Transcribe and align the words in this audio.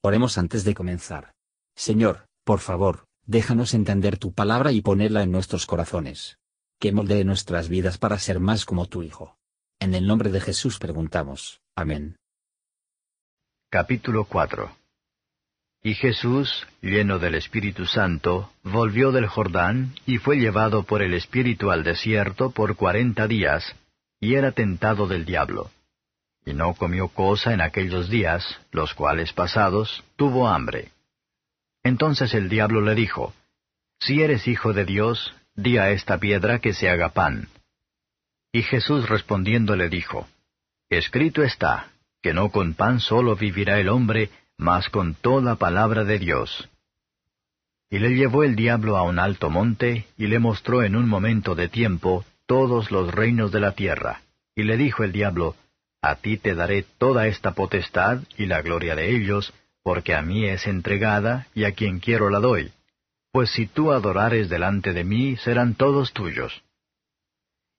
Oremos 0.00 0.38
antes 0.38 0.64
de 0.64 0.74
comenzar. 0.74 1.32
Señor, 1.74 2.28
por 2.44 2.60
favor, 2.60 3.06
déjanos 3.26 3.74
entender 3.74 4.16
tu 4.16 4.32
palabra 4.32 4.70
y 4.70 4.80
ponerla 4.80 5.22
en 5.24 5.32
nuestros 5.32 5.66
corazones. 5.66 6.38
Que 6.78 6.92
moldee 6.92 7.24
nuestras 7.24 7.68
vidas 7.68 7.98
para 7.98 8.18
ser 8.18 8.38
más 8.38 8.64
como 8.64 8.86
tu 8.86 9.02
Hijo. 9.02 9.36
En 9.80 9.94
el 9.94 10.06
nombre 10.06 10.30
de 10.30 10.40
Jesús 10.40 10.78
preguntamos. 10.78 11.60
Amén. 11.74 12.16
Capítulo 13.70 14.24
4 14.24 14.70
Y 15.82 15.94
Jesús, 15.94 16.68
lleno 16.80 17.18
del 17.18 17.34
Espíritu 17.34 17.84
Santo, 17.84 18.52
volvió 18.62 19.10
del 19.10 19.26
Jordán 19.26 19.96
y 20.06 20.18
fue 20.18 20.36
llevado 20.36 20.84
por 20.84 21.02
el 21.02 21.12
Espíritu 21.14 21.72
al 21.72 21.82
desierto 21.82 22.50
por 22.52 22.76
cuarenta 22.76 23.26
días, 23.26 23.74
y 24.20 24.34
era 24.34 24.52
tentado 24.52 25.08
del 25.08 25.24
diablo 25.24 25.70
y 26.48 26.54
no 26.54 26.72
comió 26.72 27.08
cosa 27.08 27.52
en 27.52 27.60
aquellos 27.60 28.08
días, 28.08 28.58
los 28.72 28.94
cuales 28.94 29.34
pasados 29.34 30.02
tuvo 30.16 30.48
hambre. 30.48 30.92
Entonces 31.82 32.32
el 32.32 32.48
diablo 32.48 32.80
le 32.80 32.94
dijo, 32.94 33.34
Si 34.00 34.22
eres 34.22 34.48
hijo 34.48 34.72
de 34.72 34.86
Dios, 34.86 35.34
di 35.54 35.76
a 35.76 35.90
esta 35.90 36.16
piedra 36.16 36.58
que 36.58 36.72
se 36.72 36.88
haga 36.88 37.10
pan. 37.10 37.48
Y 38.50 38.62
Jesús 38.62 39.10
respondiendo 39.10 39.76
le 39.76 39.90
dijo, 39.90 40.26
Escrito 40.88 41.42
está, 41.42 41.90
que 42.22 42.32
no 42.32 42.48
con 42.48 42.72
pan 42.72 43.00
solo 43.00 43.36
vivirá 43.36 43.78
el 43.78 43.90
hombre, 43.90 44.30
mas 44.56 44.88
con 44.88 45.14
toda 45.14 45.56
palabra 45.56 46.04
de 46.04 46.18
Dios. 46.18 46.70
Y 47.90 47.98
le 47.98 48.14
llevó 48.14 48.42
el 48.42 48.56
diablo 48.56 48.96
a 48.96 49.02
un 49.02 49.18
alto 49.18 49.50
monte, 49.50 50.06
y 50.16 50.28
le 50.28 50.38
mostró 50.38 50.82
en 50.82 50.96
un 50.96 51.10
momento 51.10 51.54
de 51.54 51.68
tiempo 51.68 52.24
todos 52.46 52.90
los 52.90 53.12
reinos 53.14 53.52
de 53.52 53.60
la 53.60 53.72
tierra. 53.72 54.22
Y 54.54 54.62
le 54.62 54.78
dijo 54.78 55.04
el 55.04 55.12
diablo, 55.12 55.54
a 56.00 56.16
ti 56.16 56.36
te 56.36 56.54
daré 56.54 56.84
toda 56.98 57.26
esta 57.26 57.52
potestad 57.52 58.20
y 58.36 58.46
la 58.46 58.62
gloria 58.62 58.94
de 58.94 59.16
ellos, 59.16 59.52
porque 59.82 60.14
a 60.14 60.22
mí 60.22 60.44
es 60.44 60.66
entregada, 60.66 61.46
y 61.54 61.64
a 61.64 61.72
quien 61.72 61.98
quiero 61.98 62.30
la 62.30 62.38
doy. 62.38 62.72
Pues 63.32 63.50
si 63.50 63.66
tú 63.66 63.92
adorares 63.92 64.48
delante 64.48 64.92
de 64.92 65.04
mí, 65.04 65.36
serán 65.36 65.74
todos 65.74 66.12
tuyos. 66.12 66.62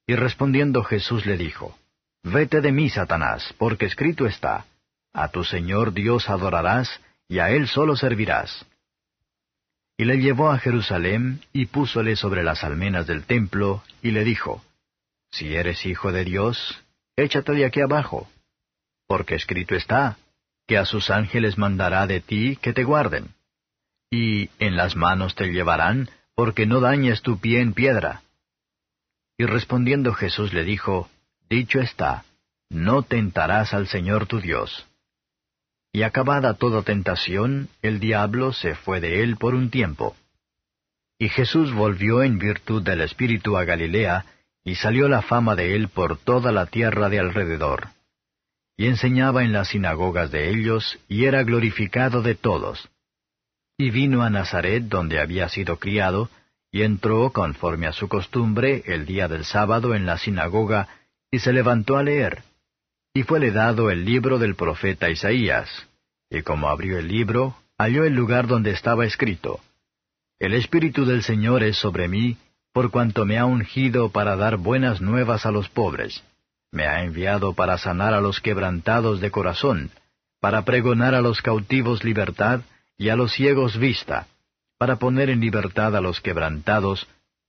Y 0.06 0.16
respondiendo 0.16 0.84
Jesús 0.84 1.26
le 1.26 1.38
dijo, 1.38 1.78
Vete 2.24 2.62
de 2.62 2.72
mí, 2.72 2.90
Satanás, 2.90 3.54
porque 3.58 3.86
escrito 3.86 4.26
está, 4.26 4.66
A 5.14 5.30
tu 5.30 5.44
Señor 5.44 5.94
Dios 5.94 6.30
adorarás, 6.30 7.00
y 7.28 7.40
a 7.40 7.52
Él 7.52 7.68
solo 7.68 7.96
servirás. 7.96 8.66
Y 9.98 10.06
le 10.06 10.18
llevó 10.18 10.50
a 10.50 10.60
Jerusalén, 10.60 11.42
y 11.54 11.68
púsole 11.68 12.16
sobre 12.16 12.44
las 12.44 12.64
almenas 12.64 13.08
del 13.08 13.24
templo, 13.24 13.84
y 14.02 14.12
le 14.12 14.24
dijo, 14.24 14.64
Si 15.32 15.56
eres 15.56 15.86
hijo 15.86 16.12
de 16.12 16.26
Dios, 16.26 16.82
échate 17.24 17.54
de 17.54 17.66
aquí 17.66 17.82
abajo, 17.82 18.28
porque 19.08 19.36
escrito 19.36 19.76
está, 19.76 20.18
que 20.68 20.78
a 20.78 20.86
sus 20.86 21.10
ángeles 21.10 21.58
mandará 21.58 22.06
de 22.06 22.22
ti 22.22 22.58
que 22.62 22.74
te 22.74 22.84
guarden. 22.84 23.34
Y 24.12 24.50
en 24.60 24.76
las 24.76 24.96
manos 24.96 25.36
te 25.36 25.48
llevarán, 25.48 26.10
porque 26.36 26.66
no 26.66 26.80
dañes 26.80 27.22
tu 27.22 27.40
pie 27.40 27.62
en 27.62 27.74
piedra. 27.74 28.22
Y 29.38 29.46
respondiendo 29.46 30.14
Jesús 30.14 30.54
le 30.54 30.64
dijo, 30.64 31.10
Dicho 31.50 31.80
está, 31.80 32.24
no 32.70 33.02
tentarás 33.02 33.74
al 33.74 33.88
Señor 33.88 34.28
tu 34.28 34.40
Dios. 34.40 34.86
Y 35.92 36.04
acabada 36.04 36.54
toda 36.54 36.84
tentación, 36.84 37.70
el 37.82 38.00
diablo 38.00 38.54
se 38.54 38.76
fue 38.76 39.02
de 39.02 39.24
él 39.24 39.38
por 39.38 39.56
un 39.56 39.72
tiempo. 39.72 40.16
Y 41.18 41.30
Jesús 41.30 41.74
volvió 41.74 42.22
en 42.22 42.38
virtud 42.38 42.84
del 42.84 43.02
Espíritu 43.02 43.58
a 43.58 43.66
Galilea, 43.66 44.26
y 44.64 44.76
salió 44.76 45.08
la 45.08 45.22
fama 45.22 45.56
de 45.56 45.76
él 45.76 45.88
por 45.88 46.18
toda 46.18 46.52
la 46.52 46.66
tierra 46.66 47.10
de 47.10 47.20
alrededor. 47.20 47.90
Y 48.78 48.88
enseñaba 48.88 49.44
en 49.44 49.52
las 49.52 49.70
sinagogas 49.70 50.32
de 50.32 50.50
ellos, 50.50 51.00
y 51.08 51.26
era 51.26 51.44
glorificado 51.44 52.22
de 52.22 52.36
todos. 52.36 52.90
Y 53.78 53.92
vino 53.92 54.24
a 54.24 54.30
Nazaret 54.30 54.84
donde 54.84 55.20
había 55.20 55.50
sido 55.50 55.78
criado, 55.78 56.30
y 56.72 56.84
entró 56.84 57.32
conforme 57.32 57.88
a 57.88 57.94
su 57.94 58.08
costumbre 58.08 58.84
el 58.86 59.06
día 59.06 59.28
del 59.28 59.44
sábado 59.44 59.96
en 59.96 60.06
la 60.06 60.18
sinagoga, 60.18 60.88
y 61.32 61.40
se 61.40 61.52
levantó 61.52 61.98
a 61.98 62.04
leer. 62.04 62.44
Y 63.14 63.24
fuele 63.24 63.52
dado 63.52 63.90
el 63.90 64.06
libro 64.06 64.38
del 64.38 64.56
profeta 64.56 65.10
Isaías. 65.10 65.88
Y 66.30 66.44
como 66.44 66.70
abrió 66.70 67.00
el 67.00 67.08
libro, 67.08 67.56
halló 67.78 68.04
el 68.04 68.14
lugar 68.14 68.48
donde 68.48 68.72
estaba 68.72 69.06
escrito, 69.06 69.60
El 70.38 70.54
Espíritu 70.54 71.06
del 71.06 71.24
Señor 71.24 71.64
es 71.64 71.78
sobre 71.78 72.08
mí, 72.08 72.38
por 72.74 72.92
cuanto 72.92 73.26
me 73.26 73.38
ha 73.38 73.46
ungido 73.46 74.10
para 74.10 74.36
dar 74.36 74.58
buenas 74.58 75.02
nuevas 75.02 75.46
a 75.46 75.52
los 75.52 75.70
pobres. 75.70 76.24
Me 76.72 76.86
ha 76.86 77.04
enviado 77.04 77.54
para 77.54 77.78
sanar 77.78 78.14
a 78.14 78.22
los 78.22 78.42
quebrantados 78.42 79.22
de 79.22 79.32
corazón, 79.32 79.92
para 80.40 80.64
pregonar 80.64 81.16
a 81.16 81.22
los 81.22 81.42
cautivos 81.42 82.04
libertad 82.04 82.62
y 82.98 83.10
a 83.10 83.16
los 83.16 83.34
ciegos 83.34 83.78
vista, 83.78 84.28
para 84.78 84.98
poner 84.98 85.30
en 85.30 85.40
libertad 85.40 85.96
a 85.96 86.02
los 86.02 86.22
quebrantados, 86.22 87.08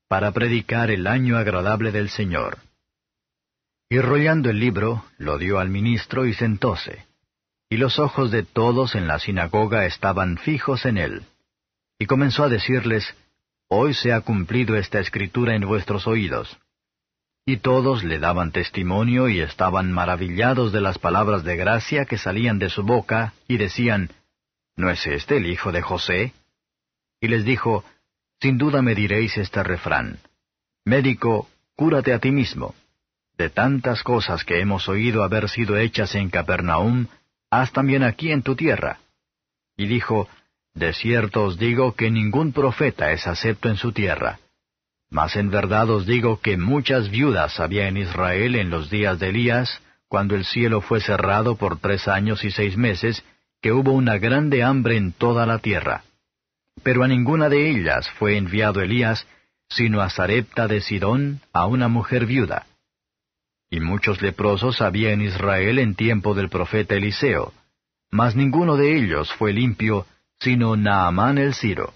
para 0.09 0.33
predicar 0.33 0.91
el 0.91 1.07
año 1.07 1.37
agradable 1.37 1.93
del 1.93 2.09
Señor. 2.09 2.59
Y 3.89 3.99
rollando 3.99 4.51
el 4.51 4.59
libro, 4.59 5.05
lo 5.19 5.39
dio 5.39 5.59
al 5.59 5.69
ministro 5.69 6.27
y 6.27 6.35
sentóse. 6.35 7.07
Y 7.69 7.77
los 7.77 7.99
ojos 7.99 8.31
de 8.31 8.43
todos 8.43 8.95
en 8.95 9.07
la 9.07 9.19
sinagoga 9.19 9.87
estaban 9.87 10.39
fijos 10.39 10.87
en 10.87 10.99
él. 10.99 11.23
Y 11.99 12.07
comenzó 12.07 12.45
a 12.45 12.49
decirles, 12.49 13.15
Hoy 13.73 13.95
se 13.95 14.13
ha 14.13 14.21
cumplido 14.23 14.75
esta 14.77 14.99
escritura 14.99 15.55
en 15.55 15.63
vuestros 15.63 16.09
oídos. 16.09 16.59
Y 17.47 17.59
todos 17.59 18.03
le 18.03 18.19
daban 18.19 18.51
testimonio 18.51 19.29
y 19.29 19.41
estaban 19.41 19.93
maravillados 19.93 20.73
de 20.73 20.81
las 20.81 20.99
palabras 20.99 21.45
de 21.45 21.57
gracia 21.57 22.05
que 22.05 22.19
salían 22.19 22.59
de 22.59 22.69
su 22.69 22.83
boca, 22.83 23.33
y 23.47 23.59
decían, 23.59 24.11
¿No 24.77 24.91
es 24.91 25.07
este 25.07 25.37
el 25.37 25.47
hijo 25.47 25.71
de 25.71 25.83
José? 25.83 26.33
Y 27.21 27.29
les 27.29 27.45
dijo, 27.45 27.85
Sin 28.41 28.59
duda 28.59 28.83
me 28.83 28.97
diréis 28.97 29.39
este 29.39 29.63
refrán, 29.63 30.19
Médico, 30.85 31.49
cúrate 31.77 32.13
a 32.13 32.19
ti 32.19 32.33
mismo. 32.33 32.75
De 33.39 33.51
tantas 33.51 34.03
cosas 34.03 34.45
que 34.45 34.61
hemos 34.61 34.89
oído 34.89 35.23
haber 35.23 35.49
sido 35.49 35.77
hechas 35.77 36.17
en 36.17 36.29
Capernaum, 36.29 37.07
haz 37.51 37.71
también 37.73 38.03
aquí 38.03 38.33
en 38.33 38.43
tu 38.43 38.57
tierra. 38.57 38.99
Y 39.77 39.87
dijo, 39.87 40.29
de 40.75 40.93
cierto 40.93 41.45
os 41.45 41.59
digo 41.59 41.95
que 41.95 42.11
ningún 42.11 42.53
profeta 42.53 43.13
es 43.13 43.27
acepto 43.27 43.69
en 43.69 43.77
su 43.77 43.93
tierra. 43.93 44.39
Mas 45.11 45.35
en 45.37 45.51
verdad 45.51 45.91
os 45.91 46.07
digo 46.07 46.41
que 46.41 46.57
muchas 46.57 47.11
viudas 47.11 47.59
había 47.59 47.89
en 47.89 47.97
Israel 47.97 48.55
en 48.55 48.71
los 48.71 48.91
días 48.91 49.19
de 49.19 49.31
Elías, 49.31 49.83
cuando 50.09 50.37
el 50.37 50.45
cielo 50.45 50.81
fue 50.81 51.01
cerrado 51.01 51.57
por 51.57 51.79
tres 51.79 52.07
años 52.07 52.45
y 52.45 52.51
seis 52.51 52.77
meses, 52.77 53.25
que 53.61 53.73
hubo 53.73 53.93
una 53.93 54.19
grande 54.19 54.63
hambre 54.63 54.97
en 54.97 55.13
toda 55.13 55.47
la 55.47 55.59
tierra. 55.59 56.05
Pero 56.83 57.03
a 57.03 57.09
ninguna 57.09 57.49
de 57.49 57.71
ellas 57.71 58.09
fue 58.19 58.37
enviado 58.37 58.81
Elías, 58.81 59.27
sino 59.69 60.01
a 60.01 60.11
Sarepta 60.11 60.67
de 60.67 60.81
Sidón, 60.81 61.41
a 61.53 61.67
una 61.67 61.89
mujer 61.89 62.27
viuda. 62.27 62.67
Y 63.69 63.81
muchos 63.81 64.23
leprosos 64.23 64.81
había 64.81 65.13
en 65.13 65.21
Israel 65.21 65.79
en 65.79 65.95
tiempo 65.95 66.35
del 66.35 66.49
profeta 66.49 66.95
Eliseo, 66.95 67.53
mas 68.11 68.35
ninguno 68.35 68.77
de 68.77 68.97
ellos 68.97 69.33
fue 69.35 69.53
limpio, 69.53 70.07
sino 70.41 70.77
Naamán 70.77 71.39
el 71.39 71.55
Ciro. 71.55 71.93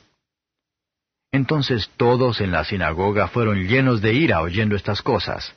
Entonces 1.32 1.90
todos 1.96 2.40
en 2.40 2.52
la 2.52 2.64
sinagoga 2.64 3.28
fueron 3.28 3.66
llenos 3.66 4.00
de 4.02 4.14
ira 4.14 4.40
oyendo 4.40 4.76
estas 4.76 5.02
cosas, 5.02 5.56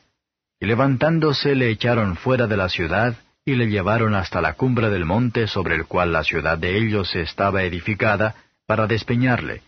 y 0.59 0.65
levantándose 0.65 1.53
le 1.53 1.69
echaron 1.69 2.15
fuera 2.15 2.47
de 2.47 2.57
la 2.57 2.69
ciudad, 2.69 3.15
y 3.45 3.55
le 3.55 3.67
llevaron 3.67 4.15
hasta 4.15 4.41
la 4.41 4.53
cumbre 4.53 4.89
del 4.89 5.05
monte 5.05 5.47
sobre 5.47 5.75
el 5.75 5.85
cual 5.85 6.11
la 6.11 6.23
ciudad 6.23 6.57
de 6.57 6.77
ellos 6.77 7.15
estaba 7.15 7.63
edificada, 7.63 8.35
para 8.65 8.87
despeñarle. 8.87 9.61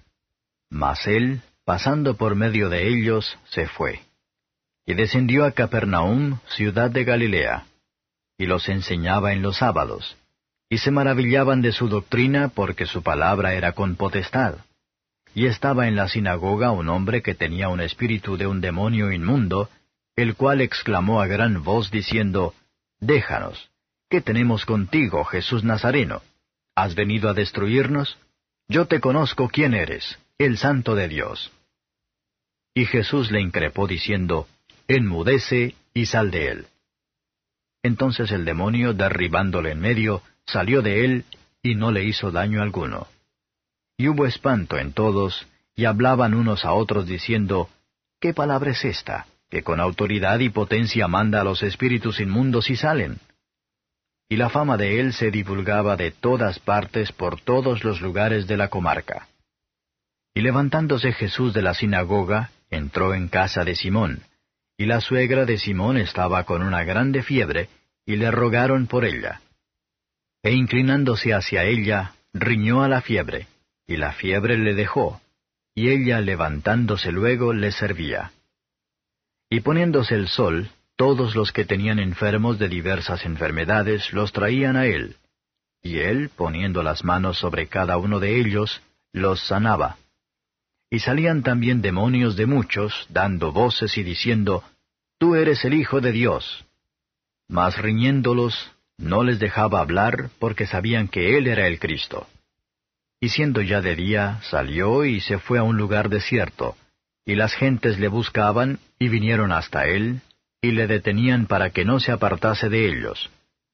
Mas 0.70 1.08
él, 1.08 1.42
pasando 1.64 2.18
por 2.18 2.36
medio 2.36 2.70
de 2.70 2.88
ellos, 2.88 3.38
se 3.50 3.68
fue. 3.68 4.02
Y 4.86 4.96
descendió 4.96 5.46
a 5.46 5.52
Capernaum, 5.52 6.40
ciudad 6.48 6.90
de 6.90 7.04
Galilea, 7.04 7.66
y 8.38 8.46
los 8.46 8.68
enseñaba 8.68 9.32
en 9.32 9.42
los 9.42 9.58
sábados 9.58 10.18
y 10.70 10.78
se 10.78 10.92
maravillaban 10.92 11.62
de 11.62 11.72
su 11.72 11.90
doctrina 11.90 12.50
porque 12.50 12.86
su 12.86 13.02
palabra 13.02 13.56
era 13.56 13.72
con 13.74 13.96
potestad. 13.96 14.56
Y 15.34 15.48
estaba 15.48 15.88
en 15.88 15.96
la 15.96 16.08
sinagoga 16.08 16.72
un 16.72 16.90
hombre 16.90 17.22
que 17.22 17.34
tenía 17.34 17.70
un 17.70 17.82
espíritu 17.82 18.38
de 18.38 18.46
un 18.46 18.62
demonio 18.62 19.12
inmundo, 19.12 19.70
el 20.16 20.36
cual 20.36 20.62
exclamó 20.62 21.22
a 21.22 21.28
gran 21.28 21.64
voz 21.64 21.90
diciendo, 21.90 22.54
Déjanos, 23.00 23.70
¿qué 24.10 24.22
tenemos 24.22 24.66
contigo, 24.66 25.24
Jesús 25.24 25.64
Nazareno? 25.64 26.22
¿Has 26.76 26.96
venido 26.96 27.30
a 27.30 27.34
destruirnos? 27.34 28.18
Yo 28.68 28.86
te 28.86 29.00
conozco 29.00 29.50
quién 29.50 29.74
eres, 29.74 30.20
el 30.38 30.58
santo 30.58 30.94
de 30.96 31.08
Dios. 31.08 31.52
Y 32.76 32.86
Jesús 32.86 33.32
le 33.32 33.42
increpó 33.42 33.88
diciendo, 33.88 34.48
Enmudece 34.88 35.76
y 35.94 36.06
sal 36.06 36.32
de 36.32 36.48
él. 36.50 36.68
Entonces 37.82 38.32
el 38.32 38.46
demonio, 38.46 38.94
derribándole 38.94 39.72
en 39.72 39.80
medio, 39.80 40.22
salió 40.52 40.82
de 40.82 41.06
él 41.06 41.26
y 41.62 41.76
no 41.76 41.92
le 41.92 42.04
hizo 42.04 42.32
daño 42.32 42.62
alguno. 42.62 43.08
Y 43.98 44.08
hubo 44.08 44.26
espanto 44.26 44.78
en 44.78 44.94
todos, 44.94 45.48
y 45.76 45.86
hablaban 45.86 46.34
unos 46.34 46.66
a 46.66 46.74
otros 46.74 47.06
diciendo, 47.08 47.70
¿Qué 48.20 48.34
palabra 48.34 48.72
es 48.72 48.84
esta, 48.86 49.28
que 49.50 49.64
con 49.64 49.80
autoridad 49.80 50.40
y 50.40 50.50
potencia 50.50 51.08
manda 51.08 51.42
a 51.42 51.44
los 51.44 51.64
espíritus 51.64 52.20
inmundos 52.20 52.70
y 52.70 52.76
salen? 52.76 53.20
y 54.30 54.38
la 54.38 54.50
fama 54.50 54.78
de 54.78 55.00
él 55.00 55.14
se 55.14 55.32
divulgaba 55.32 55.96
de 55.96 56.12
todas 56.12 56.60
partes 56.60 57.12
por 57.12 57.42
todos 57.42 57.84
los 57.84 58.00
lugares 58.00 58.46
de 58.46 58.58
la 58.58 58.68
comarca. 58.68 59.28
Y 60.36 60.42
levantándose 60.42 61.12
Jesús 61.14 61.52
de 61.52 61.64
la 61.64 61.74
sinagoga, 61.74 62.52
entró 62.70 63.16
en 63.16 63.28
casa 63.28 63.64
de 63.64 63.76
Simón, 63.76 64.22
y 64.78 64.86
la 64.86 65.02
suegra 65.02 65.46
de 65.46 65.58
Simón 65.58 65.98
estaba 65.98 66.44
con 66.44 66.62
una 66.62 66.84
grande 66.84 67.24
fiebre, 67.24 67.70
y 68.06 68.18
le 68.18 68.30
rogaron 68.30 68.86
por 68.86 69.04
ella. 69.04 69.42
E 70.42 70.54
inclinándose 70.54 71.34
hacia 71.34 71.66
ella, 71.66 72.14
riñó 72.34 72.84
a 72.84 72.88
la 72.88 73.02
fiebre, 73.02 73.48
y 73.86 73.98
la 73.98 74.14
fiebre 74.14 74.58
le 74.58 74.74
dejó, 74.74 75.22
y 75.76 75.90
ella 75.90 76.22
levantándose 76.22 77.12
luego 77.12 77.54
le 77.54 77.72
servía. 77.72 78.32
Y 79.50 79.62
poniéndose 79.62 80.16
el 80.16 80.28
sol, 80.28 80.70
todos 80.96 81.36
los 81.36 81.52
que 81.52 81.66
tenían 81.66 82.00
enfermos 82.00 82.60
de 82.60 82.70
diversas 82.70 83.26
enfermedades 83.26 84.14
los 84.14 84.32
traían 84.32 84.76
a 84.76 84.86
él, 84.86 85.18
y 85.82 86.00
él, 86.00 86.30
poniendo 86.36 86.84
las 86.84 87.04
manos 87.04 87.38
sobre 87.38 87.68
cada 87.68 87.98
uno 87.98 88.20
de 88.20 88.40
ellos, 88.40 88.82
los 89.12 89.42
sanaba. 89.48 89.98
Y 90.90 91.00
salían 91.00 91.44
también 91.44 91.82
demonios 91.82 92.36
de 92.36 92.46
muchos, 92.46 93.06
dando 93.10 93.52
voces 93.52 93.98
y 93.98 94.04
diciendo, 94.04 94.64
Tú 95.18 95.36
eres 95.36 95.64
el 95.66 95.74
Hijo 95.74 96.02
de 96.02 96.12
Dios. 96.12 96.66
Mas 97.48 97.78
riñéndolos, 97.78 98.72
no 99.00 99.24
les 99.24 99.40
dejaba 99.40 99.80
hablar 99.80 100.30
porque 100.40 100.68
sabían 100.68 101.08
que 101.08 101.38
él 101.38 101.48
era 101.48 101.68
el 101.68 101.80
Cristo. 101.80 102.28
Y 103.22 103.30
siendo 103.30 103.62
ya 103.62 103.82
de 103.82 103.96
día, 103.96 104.40
salió 104.44 105.06
y 105.06 105.22
se 105.22 105.40
fue 105.40 105.58
a 105.58 105.64
un 105.64 105.78
lugar 105.78 106.10
desierto, 106.10 106.76
y 107.26 107.36
las 107.36 107.54
gentes 107.54 107.98
le 108.00 108.10
buscaban 108.10 108.80
y 109.00 109.08
vinieron 109.10 109.52
hasta 109.52 109.88
él, 109.88 110.22
y 110.62 110.72
le 110.72 110.88
detenían 110.88 111.48
para 111.48 111.70
que 111.72 111.86
no 111.86 112.00
se 112.00 112.12
apartase 112.12 112.70
de 112.70 112.88
ellos. 112.88 113.30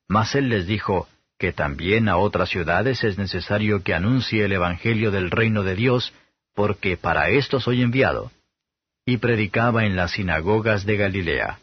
Mas 0.08 0.36
él 0.36 0.50
les 0.50 0.68
dijo, 0.68 1.08
que 1.38 1.52
también 1.52 2.08
a 2.08 2.18
otras 2.18 2.50
ciudades 2.50 3.04
es 3.04 3.18
necesario 3.18 3.84
que 3.84 3.94
anuncie 3.94 4.46
el 4.46 4.54
Evangelio 4.54 5.12
del 5.12 5.32
reino 5.32 5.64
de 5.64 5.76
Dios, 5.76 6.14
porque 6.54 6.98
para 6.98 7.30
esto 7.30 7.60
soy 7.60 7.82
enviado. 7.82 8.32
Y 9.06 9.18
predicaba 9.18 9.86
en 9.86 9.96
las 9.96 10.12
sinagogas 10.12 10.86
de 10.86 10.98
Galilea. 10.98 11.60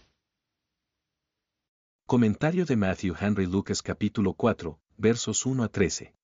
Comentario 2.12 2.66
de 2.66 2.76
Matthew 2.76 3.14
Henry 3.18 3.46
Lucas 3.46 3.80
capítulo 3.80 4.34
4, 4.34 4.78
versos 4.98 5.46
1 5.46 5.64
a 5.64 5.68
13. 5.70 6.14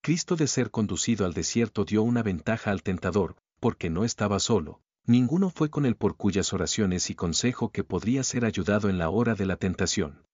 Cristo 0.00 0.36
de 0.36 0.46
ser 0.46 0.70
conducido 0.70 1.26
al 1.26 1.34
desierto 1.34 1.84
dio 1.84 2.02
una 2.02 2.22
ventaja 2.22 2.70
al 2.70 2.82
tentador, 2.82 3.36
porque 3.60 3.90
no 3.90 4.06
estaba 4.06 4.38
solo, 4.38 4.80
Ninguno 5.04 5.50
fue 5.50 5.68
con 5.68 5.84
él 5.84 5.96
por 5.96 6.16
cuyas 6.16 6.54
oraciones 6.54 7.10
y 7.10 7.14
consejo 7.14 7.72
que 7.72 7.84
podría 7.84 8.24
ser 8.24 8.46
ayudado 8.46 8.88
en 8.88 8.96
la 8.96 9.10
hora 9.10 9.34
de 9.34 9.44
la 9.44 9.56
tentación. 9.56 10.24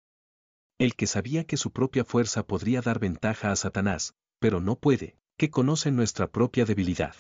El 0.79 0.95
que 0.95 1.09
sabía 1.09 1.43
que 1.43 1.57
su 1.57 1.73
propia 1.73 2.05
fuerza 2.05 2.47
podría 2.47 2.81
dar 2.81 3.01
ventaja 3.01 3.51
a 3.51 3.57
Satanás, 3.57 4.15
pero 4.39 4.61
no 4.61 4.77
puede, 4.77 5.19
que 5.37 5.51
conoce 5.51 5.91
nuestra 5.91 6.31
propia 6.31 6.65
debilidad. 6.65 7.17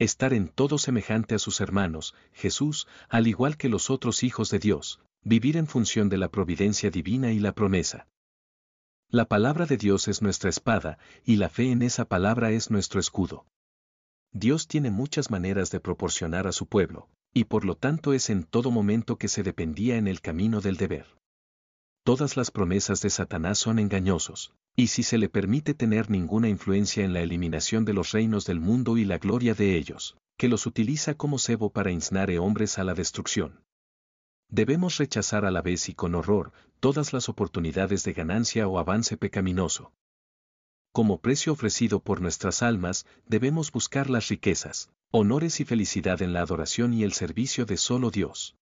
Estar 0.00 0.32
en 0.32 0.48
todo 0.48 0.78
semejante 0.78 1.36
a 1.36 1.38
sus 1.38 1.60
hermanos, 1.60 2.16
Jesús, 2.32 2.88
al 3.08 3.28
igual 3.28 3.56
que 3.56 3.68
los 3.68 3.90
otros 3.90 4.24
hijos 4.24 4.50
de 4.50 4.58
Dios, 4.58 5.00
vivir 5.28 5.58
en 5.58 5.66
función 5.66 6.08
de 6.08 6.16
la 6.16 6.30
providencia 6.30 6.90
divina 6.90 7.32
y 7.32 7.38
la 7.38 7.52
promesa. 7.52 8.08
La 9.10 9.26
palabra 9.26 9.66
de 9.66 9.76
Dios 9.76 10.08
es 10.08 10.22
nuestra 10.22 10.48
espada, 10.48 10.98
y 11.22 11.36
la 11.36 11.50
fe 11.50 11.70
en 11.70 11.82
esa 11.82 12.06
palabra 12.06 12.50
es 12.50 12.70
nuestro 12.70 12.98
escudo. 12.98 13.44
Dios 14.32 14.68
tiene 14.68 14.90
muchas 14.90 15.30
maneras 15.30 15.70
de 15.70 15.80
proporcionar 15.80 16.46
a 16.46 16.52
su 16.52 16.66
pueblo, 16.66 17.10
y 17.34 17.44
por 17.44 17.66
lo 17.66 17.74
tanto 17.76 18.14
es 18.14 18.30
en 18.30 18.42
todo 18.42 18.70
momento 18.70 19.16
que 19.16 19.28
se 19.28 19.42
dependía 19.42 19.96
en 19.96 20.08
el 20.08 20.22
camino 20.22 20.62
del 20.62 20.78
deber. 20.78 21.06
Todas 22.04 22.38
las 22.38 22.50
promesas 22.50 23.02
de 23.02 23.10
Satanás 23.10 23.58
son 23.58 23.78
engañosos, 23.78 24.54
y 24.76 24.86
si 24.86 25.02
se 25.02 25.18
le 25.18 25.28
permite 25.28 25.74
tener 25.74 26.08
ninguna 26.08 26.48
influencia 26.48 27.04
en 27.04 27.12
la 27.12 27.20
eliminación 27.20 27.84
de 27.84 27.92
los 27.92 28.12
reinos 28.12 28.46
del 28.46 28.60
mundo 28.60 28.96
y 28.96 29.04
la 29.04 29.18
gloria 29.18 29.52
de 29.52 29.76
ellos, 29.76 30.16
que 30.38 30.48
los 30.48 30.64
utiliza 30.64 31.14
como 31.14 31.38
cebo 31.38 31.68
para 31.68 31.90
insnar 31.90 32.30
hombres 32.38 32.78
a 32.78 32.84
la 32.84 32.94
destrucción. 32.94 33.60
Debemos 34.48 34.96
rechazar 34.98 35.44
a 35.44 35.50
la 35.50 35.62
vez 35.62 35.88
y 35.88 35.94
con 35.94 36.14
horror 36.14 36.52
todas 36.80 37.12
las 37.12 37.28
oportunidades 37.28 38.04
de 38.04 38.12
ganancia 38.12 38.68
o 38.68 38.78
avance 38.78 39.16
pecaminoso, 39.16 39.92
como 40.98 41.20
precio 41.20 41.52
ofrecido 41.52 42.00
por 42.00 42.20
nuestras 42.20 42.60
almas, 42.60 43.06
debemos 43.24 43.70
buscar 43.70 44.10
las 44.10 44.26
riquezas, 44.26 44.90
honores 45.12 45.60
y 45.60 45.64
felicidad 45.64 46.22
en 46.22 46.32
la 46.32 46.40
adoración 46.40 46.92
y 46.92 47.04
el 47.04 47.12
servicio 47.12 47.66
de 47.66 47.76
solo 47.76 48.10
Dios. 48.10 48.56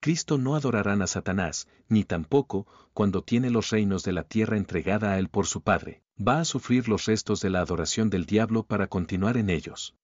Cristo 0.00 0.36
no 0.36 0.56
adorarán 0.56 1.00
a 1.00 1.06
Satanás, 1.06 1.68
ni 1.88 2.02
tampoco, 2.02 2.66
cuando 2.92 3.22
tiene 3.22 3.50
los 3.50 3.70
reinos 3.70 4.02
de 4.02 4.12
la 4.12 4.24
tierra 4.24 4.56
entregada 4.56 5.12
a 5.12 5.18
él 5.20 5.28
por 5.28 5.46
su 5.46 5.62
Padre, 5.62 6.02
va 6.18 6.40
a 6.40 6.44
sufrir 6.44 6.88
los 6.88 7.06
restos 7.06 7.40
de 7.40 7.50
la 7.50 7.60
adoración 7.60 8.10
del 8.10 8.26
diablo 8.26 8.64
para 8.64 8.88
continuar 8.88 9.36
en 9.36 9.48
ellos. 9.48 9.94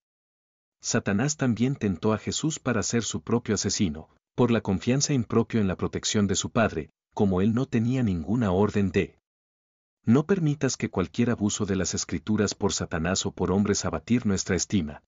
Satanás 0.81 1.37
también 1.37 1.75
tentó 1.75 2.13
a 2.13 2.19
Jesús 2.19 2.61
para 2.61 2.83
ser 2.83 3.03
su 3.03 3.23
propio 3.23 3.57
asesino, 3.57 4.09
por 4.35 4.51
la 4.51 4.61
confianza 4.61 5.13
impropio 5.13 5.61
en 5.61 5.69
la 5.69 5.77
protección 5.77 6.27
de 6.27 6.35
su 6.35 6.51
Padre, 6.51 6.91
como 7.15 7.41
él 7.41 7.55
no 7.55 7.67
tenía 7.67 8.03
ninguna 8.03 8.53
orden 8.53 8.91
de 8.91 9.19
no 10.05 10.25
permitas 10.27 10.77
que 10.77 10.89
cualquier 10.91 11.31
abuso 11.31 11.67
de 11.67 11.77
las 11.77 11.95
escrituras 11.95 12.55
por 12.55 12.73
Satanás 12.73 13.27
o 13.27 13.33
por 13.33 13.53
hombres 13.53 13.85
abatir 13.85 14.27
nuestra 14.27 14.57
estima. 14.57 15.03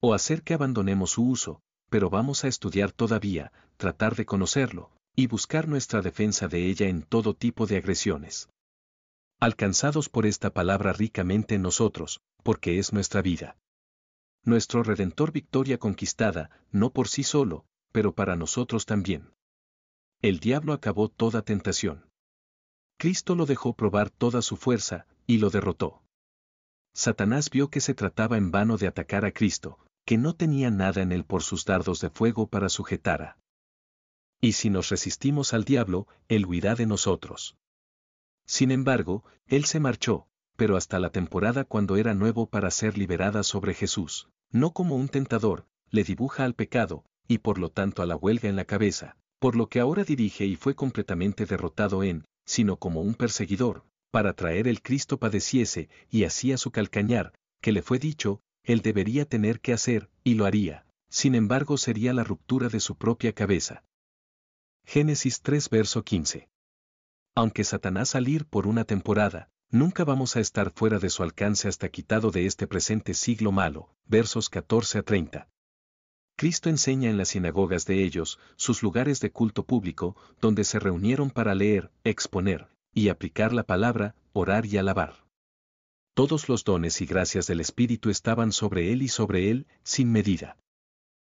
O 0.00 0.14
hacer 0.14 0.42
que 0.42 0.54
abandonemos 0.54 1.10
su 1.10 1.28
uso, 1.28 1.60
pero 1.90 2.08
vamos 2.08 2.44
a 2.44 2.48
estudiar 2.48 2.92
todavía, 2.92 3.52
tratar 3.76 4.14
de 4.14 4.24
conocerlo, 4.24 4.92
y 5.16 5.26
buscar 5.26 5.66
nuestra 5.66 6.00
defensa 6.00 6.46
de 6.46 6.66
ella 6.66 6.86
en 6.88 7.02
todo 7.02 7.34
tipo 7.34 7.66
de 7.66 7.76
agresiones. 7.76 8.48
Alcanzados 9.40 10.08
por 10.08 10.26
esta 10.26 10.50
palabra 10.50 10.92
ricamente 10.92 11.56
en 11.56 11.62
nosotros, 11.62 12.20
porque 12.44 12.78
es 12.78 12.92
nuestra 12.92 13.20
vida. 13.20 13.56
Nuestro 14.44 14.82
Redentor 14.82 15.32
victoria 15.32 15.78
conquistada, 15.78 16.50
no 16.70 16.90
por 16.90 17.08
sí 17.08 17.24
solo, 17.24 17.66
pero 17.92 18.14
para 18.14 18.36
nosotros 18.36 18.86
también. 18.86 19.32
El 20.20 20.40
diablo 20.40 20.72
acabó 20.72 21.08
toda 21.08 21.42
tentación. 21.42 22.08
Cristo 22.98 23.34
lo 23.34 23.46
dejó 23.46 23.74
probar 23.74 24.10
toda 24.10 24.42
su 24.42 24.56
fuerza, 24.56 25.06
y 25.26 25.38
lo 25.38 25.50
derrotó. 25.50 26.02
Satanás 26.94 27.50
vio 27.50 27.70
que 27.70 27.80
se 27.80 27.94
trataba 27.94 28.36
en 28.36 28.50
vano 28.50 28.76
de 28.76 28.88
atacar 28.88 29.24
a 29.24 29.32
Cristo, 29.32 29.78
que 30.04 30.18
no 30.18 30.34
tenía 30.34 30.70
nada 30.70 31.02
en 31.02 31.12
él 31.12 31.24
por 31.24 31.42
sus 31.42 31.64
dardos 31.64 32.00
de 32.00 32.10
fuego 32.10 32.48
para 32.48 32.68
sujetar 32.68 33.22
a. 33.22 33.38
Y 34.40 34.52
si 34.52 34.70
nos 34.70 34.88
resistimos 34.88 35.52
al 35.54 35.64
diablo, 35.64 36.08
él 36.28 36.46
huirá 36.46 36.74
de 36.74 36.86
nosotros. 36.86 37.56
Sin 38.46 38.70
embargo, 38.70 39.24
él 39.46 39.64
se 39.64 39.78
marchó, 39.78 40.26
pero 40.56 40.76
hasta 40.76 40.98
la 40.98 41.10
temporada 41.10 41.64
cuando 41.64 41.96
era 41.96 42.14
nuevo 42.14 42.48
para 42.48 42.70
ser 42.70 42.98
liberada 42.98 43.42
sobre 43.42 43.74
Jesús, 43.74 44.28
no 44.50 44.72
como 44.72 44.96
un 44.96 45.08
tentador, 45.08 45.66
le 45.90 46.02
dibuja 46.02 46.44
al 46.44 46.54
pecado, 46.54 47.04
y 47.28 47.38
por 47.38 47.58
lo 47.58 47.70
tanto 47.70 48.02
a 48.02 48.06
la 48.06 48.16
huelga 48.16 48.48
en 48.48 48.56
la 48.56 48.64
cabeza, 48.64 49.16
por 49.38 49.54
lo 49.54 49.68
que 49.68 49.78
ahora 49.78 50.02
dirige 50.02 50.46
y 50.46 50.56
fue 50.56 50.74
completamente 50.74 51.46
derrotado 51.46 52.02
en, 52.02 52.24
sino 52.44 52.78
como 52.78 53.02
un 53.02 53.14
perseguidor, 53.14 53.84
para 54.10 54.32
traer 54.32 54.66
el 54.66 54.82
Cristo 54.82 55.18
padeciese, 55.18 55.90
y 56.10 56.24
hacía 56.24 56.56
su 56.56 56.70
calcañar, 56.70 57.34
que 57.60 57.72
le 57.72 57.82
fue 57.82 57.98
dicho, 57.98 58.40
él 58.64 58.80
debería 58.80 59.26
tener 59.26 59.60
que 59.60 59.72
hacer, 59.72 60.10
y 60.24 60.34
lo 60.34 60.46
haría, 60.46 60.86
sin 61.10 61.34
embargo 61.34 61.76
sería 61.76 62.12
la 62.14 62.24
ruptura 62.24 62.68
de 62.68 62.80
su 62.80 62.96
propia 62.96 63.32
cabeza. 63.34 63.84
Génesis 64.84 65.42
3 65.42 65.68
verso 65.68 66.02
15. 66.02 66.48
Aunque 67.34 67.64
Satanás 67.64 68.08
salir 68.08 68.46
por 68.46 68.66
una 68.66 68.84
temporada, 68.84 69.50
nunca 69.70 70.04
vamos 70.04 70.36
a 70.36 70.40
estar 70.40 70.72
fuera 70.72 70.98
de 70.98 71.10
su 71.10 71.22
alcance 71.22 71.68
hasta 71.68 71.90
quitado 71.90 72.30
de 72.30 72.46
este 72.46 72.66
presente 72.66 73.12
siglo 73.12 73.52
malo, 73.52 73.94
versos 74.06 74.48
14 74.48 74.98
a 74.98 75.02
30. 75.02 75.48
Cristo 76.38 76.70
enseña 76.70 77.10
en 77.10 77.16
las 77.16 77.30
sinagogas 77.30 77.84
de 77.84 78.04
ellos, 78.04 78.38
sus 78.54 78.84
lugares 78.84 79.18
de 79.18 79.32
culto 79.32 79.64
público, 79.64 80.14
donde 80.40 80.62
se 80.62 80.78
reunieron 80.78 81.30
para 81.32 81.56
leer, 81.56 81.90
exponer, 82.04 82.68
y 82.94 83.08
aplicar 83.08 83.52
la 83.52 83.64
palabra, 83.64 84.14
orar 84.32 84.64
y 84.64 84.76
alabar. 84.76 85.24
Todos 86.14 86.48
los 86.48 86.62
dones 86.62 87.00
y 87.00 87.06
gracias 87.06 87.48
del 87.48 87.58
Espíritu 87.58 88.08
estaban 88.08 88.52
sobre 88.52 88.92
él 88.92 89.02
y 89.02 89.08
sobre 89.08 89.50
él, 89.50 89.66
sin 89.82 90.12
medida. 90.12 90.56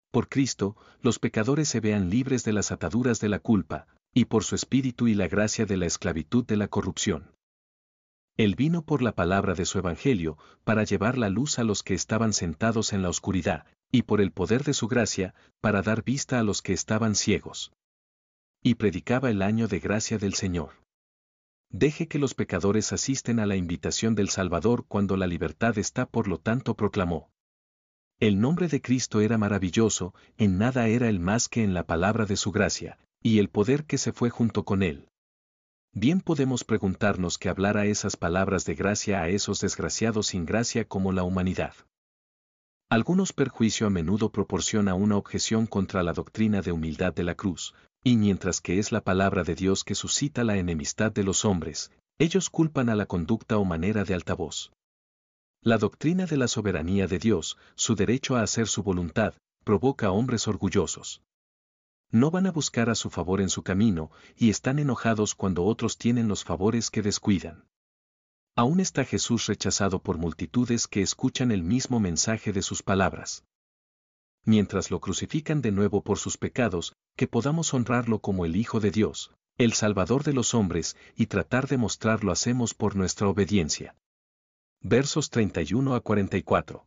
Por 0.10 0.30
Cristo, 0.30 0.78
los 1.02 1.20
pecadores 1.20 1.68
se 1.68 1.82
vean 1.82 2.10
libres 2.10 2.46
de 2.46 2.54
las 2.54 2.72
ataduras 2.72 3.20
de 3.20 3.28
la 3.28 3.40
culpa, 3.40 3.88
y 4.14 4.24
por 4.24 4.46
su 4.46 4.56
Espíritu 4.56 5.10
y 5.10 5.16
la 5.16 5.28
gracia 5.28 5.66
de 5.66 5.76
la 5.76 5.86
esclavitud 5.86 6.46
de 6.46 6.56
la 6.56 6.70
corrupción. 6.70 7.36
Él 8.38 8.56
vino 8.56 8.86
por 8.86 9.02
la 9.02 9.12
palabra 9.12 9.54
de 9.54 9.66
su 9.66 9.80
Evangelio, 9.80 10.38
para 10.64 10.86
llevar 10.86 11.18
la 11.18 11.28
luz 11.28 11.60
a 11.60 11.66
los 11.66 11.84
que 11.84 11.94
estaban 11.94 12.32
sentados 12.32 12.94
en 12.94 13.02
la 13.02 13.10
oscuridad, 13.10 13.66
y 13.94 14.02
por 14.02 14.22
el 14.22 14.32
poder 14.32 14.64
de 14.64 14.74
su 14.74 14.88
gracia, 14.88 15.36
para 15.62 15.84
dar 15.84 16.04
vista 16.04 16.40
a 16.40 16.44
los 16.44 16.64
que 16.64 16.74
estaban 16.74 17.14
ciegos. 17.14 17.72
Y 18.64 18.74
predicaba 18.76 19.30
el 19.30 19.44
año 19.44 19.68
de 19.68 19.80
gracia 19.80 20.18
del 20.18 20.34
Señor. 20.34 20.72
Deje 21.70 22.08
que 22.08 22.18
los 22.18 22.34
pecadores 22.34 22.92
asisten 22.92 23.40
a 23.40 23.46
la 23.46 23.56
invitación 23.56 24.16
del 24.16 24.30
Salvador 24.30 24.86
cuando 24.88 25.16
la 25.16 25.28
libertad 25.28 25.78
está 25.78 26.08
por 26.08 26.28
lo 26.28 26.40
tanto 26.40 26.76
proclamó. 26.76 27.30
El 28.20 28.40
nombre 28.42 28.68
de 28.68 28.82
Cristo 28.82 29.22
era 29.22 29.38
maravilloso, 29.38 30.16
en 30.38 30.58
nada 30.58 30.88
era 30.88 31.08
el 31.08 31.20
más 31.20 31.48
que 31.48 31.64
en 31.64 31.76
la 31.76 31.86
palabra 31.86 32.26
de 32.26 32.36
su 32.36 32.52
gracia, 32.52 32.98
y 33.22 33.38
el 33.38 33.50
poder 33.50 33.86
que 33.86 34.00
se 34.00 34.12
fue 34.12 34.32
junto 34.32 34.66
con 34.66 34.82
él. 34.82 35.08
Bien 35.92 36.20
podemos 36.20 36.64
preguntarnos 36.64 37.38
qué 37.38 37.50
hablara 37.50 37.86
esas 37.86 38.18
palabras 38.18 38.66
de 38.66 38.74
gracia 38.74 39.22
a 39.22 39.30
esos 39.30 39.60
desgraciados 39.62 40.28
sin 40.28 40.46
gracia 40.46 40.88
como 40.88 41.12
la 41.12 41.22
humanidad. 41.22 41.76
Algunos 42.94 43.34
perjuicio 43.34 43.88
a 43.88 43.90
menudo 43.90 44.30
proporciona 44.30 44.94
una 44.94 45.18
objeción 45.18 45.66
contra 45.66 46.04
la 46.04 46.14
doctrina 46.14 46.62
de 46.62 46.72
humildad 46.72 47.12
de 47.12 47.24
la 47.24 47.34
cruz, 47.34 47.74
y 48.04 48.18
mientras 48.18 48.62
que 48.62 48.78
es 48.78 48.92
la 48.92 49.02
palabra 49.02 49.44
de 49.44 49.56
Dios 49.56 49.84
que 49.84 49.96
suscita 49.96 50.44
la 50.44 50.58
enemistad 50.58 51.12
de 51.12 51.24
los 51.24 51.44
hombres, 51.44 51.90
ellos 52.20 52.52
culpan 52.52 52.90
a 52.90 52.96
la 52.96 53.08
conducta 53.08 53.58
o 53.58 53.66
manera 53.66 54.04
de 54.04 54.14
altavoz. 54.14 54.72
La 55.64 55.80
doctrina 55.80 56.28
de 56.28 56.38
la 56.38 56.48
soberanía 56.48 57.08
de 57.08 57.18
Dios, 57.18 57.58
su 57.74 57.96
derecho 57.96 58.36
a 58.36 58.44
hacer 58.44 58.68
su 58.68 58.84
voluntad, 58.84 59.34
provoca 59.64 60.06
a 60.06 60.12
hombres 60.12 60.48
orgullosos. 60.48 61.24
No 62.12 62.30
van 62.30 62.46
a 62.46 62.52
buscar 62.52 62.92
a 62.92 62.96
su 62.96 63.10
favor 63.10 63.42
en 63.42 63.50
su 63.50 63.64
camino, 63.64 64.12
y 64.38 64.52
están 64.52 64.78
enojados 64.78 65.34
cuando 65.34 65.64
otros 65.64 65.98
tienen 65.98 66.28
los 66.28 66.44
favores 66.44 66.92
que 66.92 67.02
descuidan. 67.02 67.64
Aún 68.56 68.80
está 68.80 69.04
Jesús 69.04 69.48
rechazado 69.48 70.00
por 70.00 70.20
multitudes 70.20 70.88
que 70.88 71.02
escuchan 71.02 71.52
el 71.52 71.64
mismo 71.64 72.00
mensaje 72.00 72.54
de 72.54 72.62
sus 72.62 72.84
palabras. 72.84 73.46
Mientras 74.46 74.92
lo 74.92 75.00
crucifican 75.00 75.62
de 75.62 75.72
nuevo 75.72 76.04
por 76.04 76.20
sus 76.20 76.38
pecados, 76.38 76.94
que 77.16 77.28
podamos 77.28 77.74
honrarlo 77.74 78.20
como 78.20 78.46
el 78.46 78.56
Hijo 78.56 78.80
de 78.80 78.92
Dios, 78.92 79.32
el 79.58 79.74
Salvador 79.74 80.24
de 80.24 80.34
los 80.34 80.54
hombres, 80.54 80.96
y 81.16 81.28
tratar 81.28 81.68
de 81.68 81.78
mostrarlo 81.78 82.32
hacemos 82.32 82.76
por 82.76 82.96
nuestra 82.96 83.28
obediencia. 83.28 83.96
Versos 84.82 85.30
31 85.32 85.96
a 85.96 86.02
44. 86.02 86.86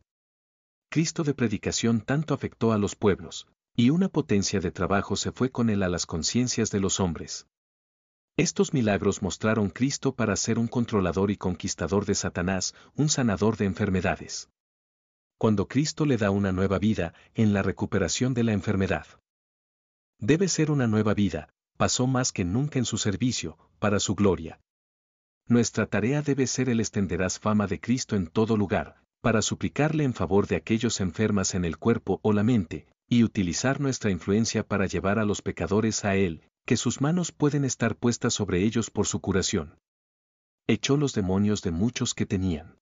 Cristo 0.89 1.23
de 1.23 1.33
predicación 1.33 1.99
tanto 1.99 2.33
afectó 2.33 2.71
a 2.71 2.77
los 2.77 2.95
pueblos, 2.95 3.47
y 3.75 3.89
una 3.89 4.07
potencia 4.07 4.61
de 4.61 4.71
trabajo 4.71 5.17
se 5.17 5.31
fue 5.33 5.51
con 5.51 5.69
él 5.69 5.83
a 5.83 5.89
las 5.89 6.05
conciencias 6.05 6.71
de 6.71 6.79
los 6.79 6.99
hombres. 7.01 7.47
Estos 8.37 8.71
milagros 8.71 9.23
mostraron 9.23 9.71
Cristo 9.71 10.13
para 10.13 10.35
ser 10.35 10.59
un 10.59 10.67
controlador 10.67 11.31
y 11.31 11.37
conquistador 11.37 12.05
de 12.05 12.13
Satanás, 12.13 12.75
un 12.95 13.09
sanador 13.09 13.57
de 13.57 13.65
enfermedades. 13.65 14.51
Cuando 15.39 15.67
Cristo 15.67 16.05
le 16.05 16.17
da 16.17 16.29
una 16.29 16.51
nueva 16.51 16.77
vida, 16.77 17.15
en 17.33 17.51
la 17.51 17.63
recuperación 17.63 18.35
de 18.35 18.43
la 18.43 18.53
enfermedad. 18.53 19.07
Debe 20.19 20.49
ser 20.49 20.69
una 20.69 20.85
nueva 20.85 21.15
vida, 21.15 21.49
pasó 21.77 22.05
más 22.05 22.31
que 22.31 22.45
nunca 22.45 22.77
en 22.77 22.85
su 22.85 22.99
servicio, 22.99 23.57
para 23.79 23.99
su 23.99 24.13
gloria. 24.13 24.59
Nuestra 25.47 25.87
tarea 25.87 26.21
debe 26.21 26.45
ser 26.45 26.69
el 26.69 26.79
extenderás 26.79 27.39
fama 27.39 27.65
de 27.65 27.79
Cristo 27.79 28.15
en 28.15 28.27
todo 28.27 28.55
lugar, 28.55 29.01
para 29.21 29.41
suplicarle 29.41 30.03
en 30.03 30.13
favor 30.13 30.45
de 30.45 30.57
aquellos 30.57 31.01
enfermas 31.01 31.55
en 31.55 31.65
el 31.65 31.77
cuerpo 31.77 32.19
o 32.21 32.33
la 32.33 32.43
mente, 32.43 32.85
y 33.09 33.23
utilizar 33.23 33.81
nuestra 33.81 34.11
influencia 34.11 34.61
para 34.61 34.85
llevar 34.85 35.17
a 35.17 35.25
los 35.25 35.41
pecadores 35.41 36.05
a 36.05 36.15
Él, 36.15 36.43
que 36.67 36.75
sus 36.75 36.99
manos 36.99 37.31
pueden 37.31 37.63
estar 37.63 37.95
puestas 37.95 38.33
sobre 38.33 38.61
ellos 38.61 38.91
por 38.91 39.07
su 39.07 39.21
curación. 39.21 39.79
Echó 40.67 40.97
los 40.97 41.13
demonios 41.13 41.61
de 41.61 41.71
muchos 41.71 42.13
que 42.13 42.25
tenían. 42.25 42.77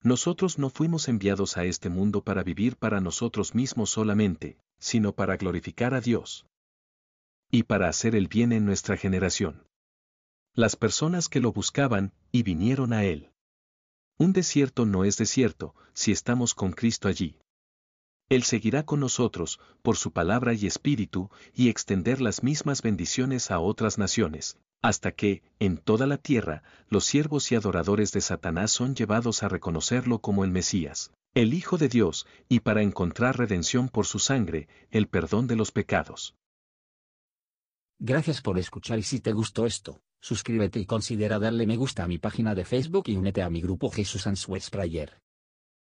Nosotros 0.00 0.58
no 0.58 0.70
fuimos 0.70 1.06
enviados 1.08 1.58
a 1.58 1.66
este 1.66 1.90
mundo 1.90 2.24
para 2.24 2.42
vivir 2.42 2.78
para 2.78 3.02
nosotros 3.02 3.54
mismos 3.54 3.90
solamente, 3.90 4.56
sino 4.78 5.12
para 5.12 5.36
glorificar 5.36 5.92
a 5.92 6.00
Dios. 6.00 6.46
Y 7.50 7.64
para 7.64 7.90
hacer 7.90 8.16
el 8.16 8.26
bien 8.26 8.52
en 8.52 8.64
nuestra 8.64 8.96
generación. 8.96 9.68
Las 10.54 10.74
personas 10.74 11.28
que 11.28 11.40
lo 11.40 11.52
buscaban, 11.52 12.14
y 12.32 12.42
vinieron 12.42 12.94
a 12.94 13.04
Él. 13.04 13.30
Un 14.16 14.32
desierto 14.32 14.86
no 14.86 15.04
es 15.04 15.18
desierto, 15.18 15.74
si 15.92 16.10
estamos 16.10 16.54
con 16.54 16.72
Cristo 16.72 17.08
allí. 17.08 17.38
Él 18.34 18.42
seguirá 18.42 18.84
con 18.84 18.98
nosotros, 18.98 19.60
por 19.80 19.96
su 19.96 20.10
palabra 20.10 20.54
y 20.54 20.66
espíritu, 20.66 21.30
y 21.54 21.68
extender 21.68 22.20
las 22.20 22.42
mismas 22.42 22.82
bendiciones 22.82 23.52
a 23.52 23.60
otras 23.60 23.96
naciones, 23.96 24.58
hasta 24.82 25.12
que, 25.12 25.44
en 25.60 25.76
toda 25.76 26.08
la 26.08 26.16
tierra, 26.16 26.64
los 26.88 27.04
siervos 27.04 27.52
y 27.52 27.54
adoradores 27.54 28.10
de 28.10 28.20
Satanás 28.20 28.72
son 28.72 28.96
llevados 28.96 29.44
a 29.44 29.48
reconocerlo 29.48 30.18
como 30.18 30.42
el 30.42 30.50
Mesías, 30.50 31.12
el 31.32 31.54
Hijo 31.54 31.78
de 31.78 31.88
Dios, 31.88 32.26
y 32.48 32.58
para 32.58 32.82
encontrar 32.82 33.38
redención 33.38 33.88
por 33.88 34.04
su 34.04 34.18
sangre, 34.18 34.66
el 34.90 35.06
perdón 35.06 35.46
de 35.46 35.54
los 35.54 35.70
pecados. 35.70 36.34
Gracias 38.00 38.42
por 38.42 38.58
escuchar 38.58 38.98
y 38.98 39.04
si 39.04 39.20
te 39.20 39.32
gustó 39.32 39.64
esto, 39.64 40.00
suscríbete 40.20 40.80
y 40.80 40.86
considera 40.86 41.38
darle 41.38 41.68
me 41.68 41.76
gusta 41.76 42.02
a 42.02 42.08
mi 42.08 42.18
página 42.18 42.56
de 42.56 42.64
Facebook 42.64 43.04
y 43.06 43.14
únete 43.14 43.42
a 43.42 43.48
mi 43.48 43.60
grupo 43.60 43.90
Jesús 43.90 44.26
Answers 44.26 44.70
Prayer. 44.70 45.23